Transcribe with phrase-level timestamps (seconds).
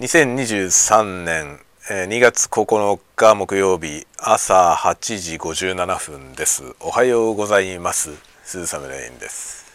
[0.00, 6.74] 2023年2月9日木曜日朝8時57分です。
[6.80, 8.08] おはようございます。
[8.42, 9.70] 鈴雨レインです。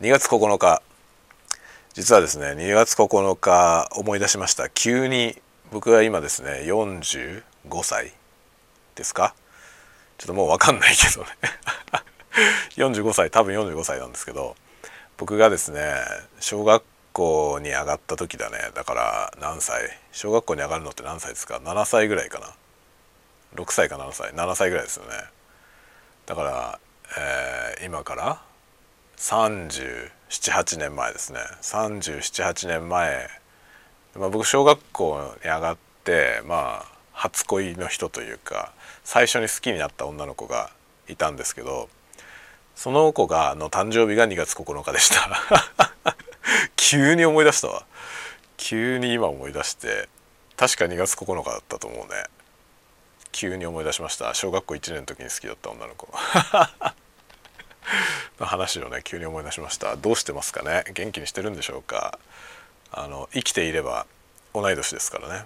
[0.00, 0.82] 2月9日
[1.94, 4.68] 実はですね2月9日思い出しました。
[4.68, 7.44] 急に僕は今ですね45
[7.84, 8.12] 歳
[8.96, 9.36] ですか？
[10.18, 11.28] ちょっともう分かんないけどね。
[12.74, 14.56] 45歳多分45歳なんですけど
[15.16, 15.94] 僕がですね
[16.40, 16.82] 小学
[17.12, 18.58] 校に上がった時だね。
[18.74, 19.82] だから何歳？
[20.12, 22.46] 小学校に上がるのって何歳ですか？7歳ぐらいかな。
[23.54, 24.32] 6歳か7歳。
[24.32, 25.10] 7歳ぐらいですよね。
[26.26, 26.78] だから、
[27.78, 28.40] えー、今から
[29.18, 31.40] 378年前ですね。
[31.62, 33.28] 378年前、
[34.16, 38.72] まあ、僕小学校に上がってまあ初恋の人というか
[39.04, 40.70] 最初に好きになった女の子が
[41.08, 41.88] いたんですけど
[42.74, 45.38] その子がの誕生日が2月9日でした。
[46.84, 47.86] 急に思い出したわ。
[48.56, 50.08] 急に今思い出して
[50.56, 52.24] 確か2月9日だったと思うね。
[53.30, 54.34] 急に思い出しました。
[54.34, 56.08] 小学校1年の時に好きだった女の子。
[58.40, 59.94] の話をね急に思い出しました。
[59.94, 60.82] どうしてますかね？
[60.92, 62.18] 元気にしてるんでしょうか？
[62.90, 64.06] あの生きていれば
[64.52, 65.44] 同い年ですからね、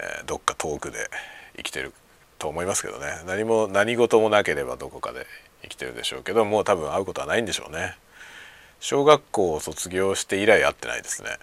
[0.00, 1.08] えー、どっか遠くで
[1.56, 1.94] 生きてる
[2.40, 3.22] と思いますけどね。
[3.24, 5.28] 何も何事もなければどこかで
[5.62, 7.96] 生きてるでしょうけどもう多分会うことはないんでしょうね。
[8.80, 11.38] 小学校を卒業して以来会ってないですね。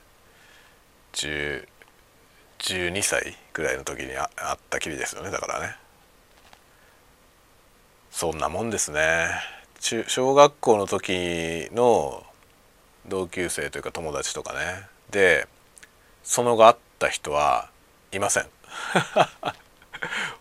[1.14, 5.32] 12歳ぐらいの時に会ったきりですよね。
[5.32, 5.76] だからね。
[8.12, 9.30] そんなもんですね。
[9.80, 12.26] 中小学校の時の
[13.08, 14.88] 同級生というか友達とかね。
[15.12, 15.48] で
[16.24, 17.70] その後会った人は
[18.12, 18.48] いません。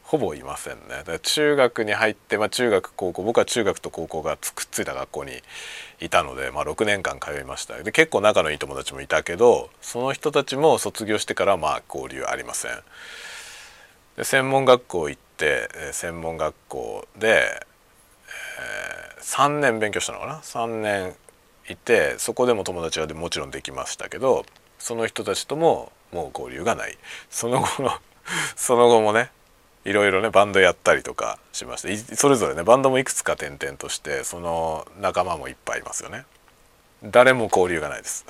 [0.06, 1.18] ほぼいませんね。
[1.20, 5.32] 中学に入って、まあ、中学高校僕は中学と高校がくっついた学校に
[6.00, 12.70] いたので、まあ、6年間通いましたで結構仲のいい友達もいたけどその人たちも卒業してからまあ交流ありません。
[14.16, 17.60] で専門学校行って専門学校で、
[19.18, 21.14] えー、3年勉強したのかな？3年
[21.68, 24.46] いてそこでも友達はもちろんできましたけど
[24.78, 26.96] その人たちとももう交流がない。
[27.28, 27.90] その後の
[28.54, 29.30] その後もね
[29.86, 36.24] いろいろねバンドやったりとかしましてそれぞれねバンドもいくつか転々としてその仲間もいっぱいいますよね。
[37.04, 38.26] 誰も交流がないです。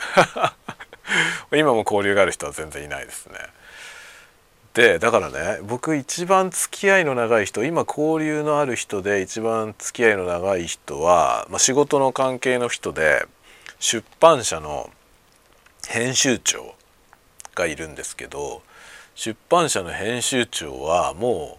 [1.54, 3.38] 今も交流がある人は全然いないですね。
[4.74, 13.26] でだからね僕一番付き合いの長い人今交流のある人で一番付き合いの長い人は、まあ、仕事の関係の人で
[13.78, 14.90] 出版社の
[15.88, 16.74] 編集長
[17.54, 18.60] がいるんですけど
[19.16, 21.59] 出版社の編集長はも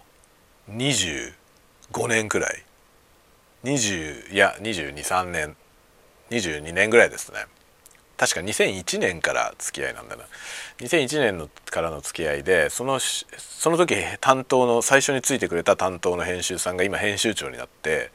[0.70, 1.34] う25
[2.08, 2.64] 年くらい。
[3.64, 5.56] 20いや223年。
[6.30, 7.40] 22年ぐらいですね。
[8.16, 10.26] 確か2001年から付き合いなんだな。
[10.82, 18.12] 2001年のからの付き合いでそのその時担当の最初についてくれた担当の編集さんが今編集長になって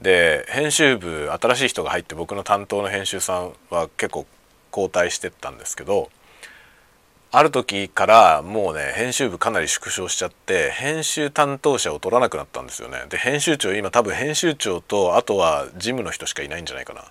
[0.00, 4.26] で編集部新しい人が入って僕の担当の編集さんは結構
[4.72, 6.10] 交代してったんですけど
[7.32, 13.04] ある時からもうね編集部かなり縮小しちゃって編集担当者を取らなくなったんですよね。
[13.08, 17.04] で編集長今多分編集長とあとは事務の人しかいないんじゃないかな。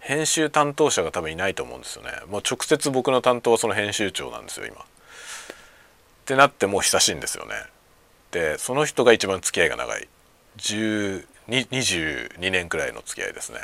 [0.00, 2.10] 編集担当者が多分いないと思うんですよね。
[2.30, 4.76] もう直接僕の担当はその編集長なんですよ今。
[4.76, 4.84] っ
[6.26, 7.54] てなってもう久しいんですよね。
[8.30, 10.08] でその人が一番付き合いが長い。
[10.58, 13.60] 22年くらいの付き合いですね。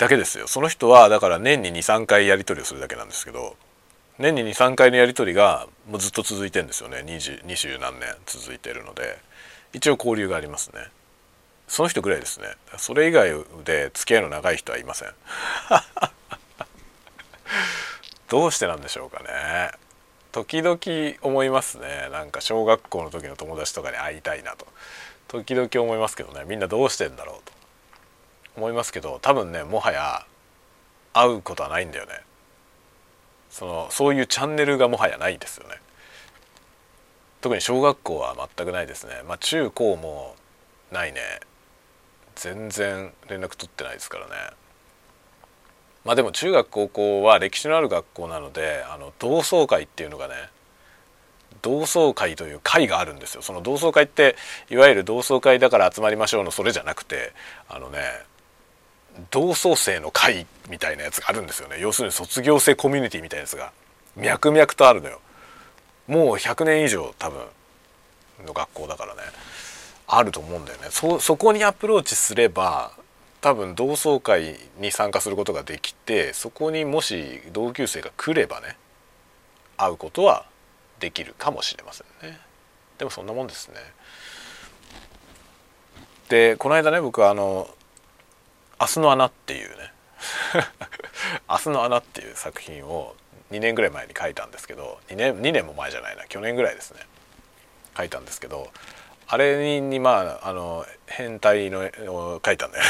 [0.00, 0.48] だけですよ。
[0.48, 3.54] その人はだから年に23回やり取りをするだけなんですけど
[4.18, 7.02] 年に23回のやり取りがもうずっと続いてんですよね。
[7.04, 9.18] 二十何年続いてるので。
[9.72, 10.86] 一応交流がありますね。
[11.68, 12.48] その人ぐらいですね。
[12.76, 13.30] それ以外
[13.64, 15.08] で付き合いの長い人はいません。
[18.28, 19.70] どうしてなんでしょうかね。
[20.32, 20.78] 時々
[21.22, 22.08] 思いますね。
[22.10, 24.66] なんか小学校の時の友達とかに会いたいなと。
[25.28, 26.44] 時々思いますけどね。
[26.46, 27.52] みんなどうしてんだろうと。
[28.60, 30.26] 思いますけど多分ねもはや
[31.14, 32.12] 会うことはないんだよね。
[33.50, 35.76] そのそういうチャンネルがもはやないですよね。
[37.40, 39.22] 特に小学校は全くないですね。
[39.26, 40.36] まあ中高も
[40.92, 41.20] ないね。
[42.36, 44.32] 全然連絡取ってないですからね。
[46.04, 50.34] まあでも中学高校は歴史のある学校なのであの同窓会っていうのがね
[51.62, 53.42] 同窓会という会があるんですよ。
[53.42, 54.36] その同窓会って
[54.70, 57.32] いわゆる同窓会だから集まりましょうのそれじゃなくて
[57.68, 57.98] あのね
[59.30, 61.78] 同窓生の会みたいなやつがあるんですよね。
[61.80, 63.72] 要するに卒業生コミュニティみたいなやつが。
[64.16, 65.20] 脈々とあるのよ。
[66.08, 67.40] もう100年以上多分
[68.44, 69.20] の学校だからね。
[70.06, 70.88] あると思うんだよね。
[70.90, 72.92] そそこにアプローチすれば
[73.40, 78.76] 多分同窓会に参加することができてそこにもし同級生が来ればね
[79.76, 80.46] 会うことは
[80.98, 82.38] できるかもしれませんね。
[82.98, 83.76] でもそんなもんですね。
[86.28, 87.68] でこの間ね僕はあの
[88.80, 89.92] 「明日の穴」っていうね
[91.48, 93.14] 「明日の穴」っていう作品を
[93.50, 97.00] 2年ぐらい前に書いたんですけど2年 ,2 年も前じゃないな去年ぐらいですね。
[97.96, 98.70] 書いたんですけど
[99.26, 102.84] あれにまああの変態のを書いたんだよ。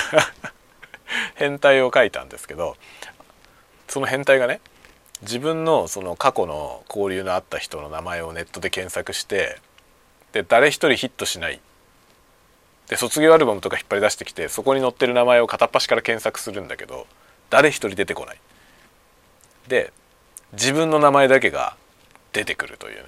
[1.34, 2.76] 変態を書いたんですけど
[3.88, 4.60] その変態がね
[5.22, 9.58] 自分のその過去の交流のあった人の名前をネットで検索して
[10.32, 11.60] で誰一人ヒットしない
[12.90, 17.06] で卒業アルバムとか引っ張り出してきてそこに載ってる名前を片っ端から検索するんだけど
[17.48, 18.40] 誰一人出てこない。
[19.68, 19.92] で
[20.52, 21.76] 自分の名前だけが
[22.32, 23.02] 出てくるというね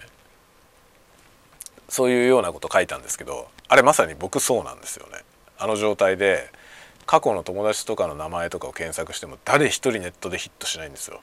[1.88, 5.24] そういうようなこと書いたんですけどあれまさに僕そうなんですよね。
[5.58, 6.48] あの状態で
[7.04, 11.20] 過去の友達とかの名前とかを検索しても誰一人ネットでヒットしないんですよ。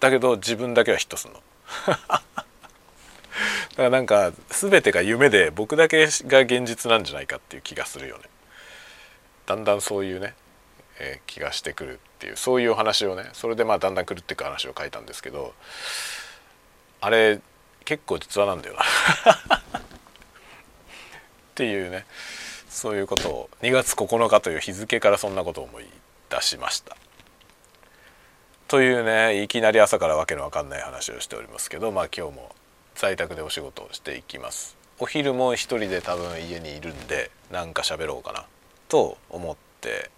[0.00, 1.40] だけど自分だけはヒットするの。
[3.72, 8.24] だからなんか全てが夢で僕だけが現実なんじゃないかっていう気がするよね。
[9.46, 10.34] だんだんそういうね、
[11.00, 15.54] えー、気がしてくるっていうそういう話をねそれでまあだんだん狂っていく話を書いたんですけど
[17.00, 17.40] あれ
[17.84, 18.82] 結構実話なんだよな
[19.80, 19.82] っ
[21.54, 22.06] ていうね
[22.68, 25.86] そういうことを2月9日という日付からそんなことを思い
[26.30, 26.96] 出しました。
[28.68, 32.54] というねいきなり朝からわけのわかんない話をしておりますけどまあ今日も
[32.94, 34.76] 在宅でお仕事をしていきます。
[34.98, 38.44] お昼も一人で多分家にいるんでなんか喋ろうかな
[38.88, 40.10] と思って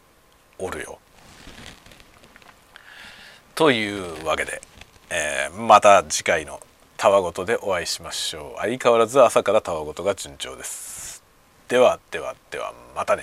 [0.58, 0.98] おるよ。
[3.54, 4.60] というわけで、
[5.10, 6.60] えー、また次回の
[6.96, 8.60] たわごとでお会いしましょう。
[8.60, 11.22] 相変わらず朝からたわごとが順調です。
[11.68, 13.22] ではではではまたね